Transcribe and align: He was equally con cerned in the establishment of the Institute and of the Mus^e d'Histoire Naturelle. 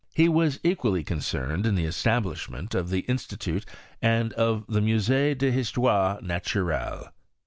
He 0.15 0.27
was 0.27 0.59
equally 0.63 1.03
con 1.03 1.19
cerned 1.19 1.67
in 1.67 1.75
the 1.75 1.85
establishment 1.85 2.73
of 2.73 2.89
the 2.89 3.01
Institute 3.01 3.67
and 4.01 4.33
of 4.33 4.65
the 4.67 4.79
Mus^e 4.79 5.37
d'Histoire 5.37 6.19
Naturelle. 6.23 7.11